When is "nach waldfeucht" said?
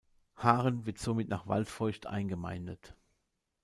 1.29-2.07